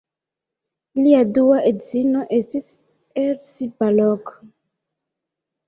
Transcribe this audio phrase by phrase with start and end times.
[1.01, 2.67] Lia dua edzino estis
[3.27, 4.35] Erzsi Balogh.